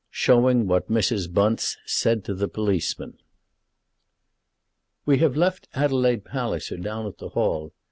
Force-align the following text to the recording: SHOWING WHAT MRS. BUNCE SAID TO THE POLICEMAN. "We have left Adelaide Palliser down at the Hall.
SHOWING 0.09 0.65
WHAT 0.65 0.87
MRS. 0.89 1.31
BUNCE 1.31 1.77
SAID 1.85 2.23
TO 2.25 2.33
THE 2.33 2.47
POLICEMAN. 2.47 3.19
"We 5.05 5.19
have 5.19 5.37
left 5.37 5.67
Adelaide 5.75 6.25
Palliser 6.25 6.77
down 6.77 7.05
at 7.05 7.19
the 7.19 7.29
Hall. 7.29 7.71